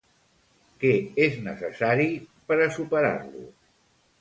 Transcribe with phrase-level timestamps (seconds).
[0.83, 0.93] Què
[1.25, 2.07] és necessari
[2.49, 3.45] per a superar-lo?